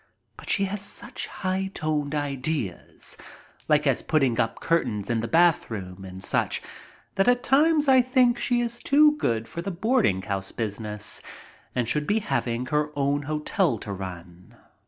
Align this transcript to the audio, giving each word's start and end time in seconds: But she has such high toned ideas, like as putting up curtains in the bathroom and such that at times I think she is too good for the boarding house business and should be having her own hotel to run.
But 0.35 0.49
she 0.49 0.63
has 0.65 0.81
such 0.81 1.27
high 1.27 1.69
toned 1.75 2.15
ideas, 2.15 3.17
like 3.69 3.85
as 3.85 4.01
putting 4.01 4.39
up 4.39 4.59
curtains 4.59 5.11
in 5.11 5.19
the 5.19 5.27
bathroom 5.27 6.03
and 6.05 6.23
such 6.23 6.59
that 7.13 7.27
at 7.27 7.43
times 7.43 7.87
I 7.87 8.01
think 8.01 8.39
she 8.39 8.61
is 8.61 8.79
too 8.79 9.15
good 9.17 9.47
for 9.47 9.61
the 9.61 9.69
boarding 9.69 10.23
house 10.23 10.51
business 10.51 11.21
and 11.75 11.87
should 11.87 12.07
be 12.07 12.17
having 12.17 12.65
her 12.65 12.89
own 12.97 13.21
hotel 13.29 13.77
to 13.77 13.93
run. 13.93 14.55